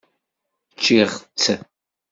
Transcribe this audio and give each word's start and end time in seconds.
Ččiɣ-tt. 0.75 1.43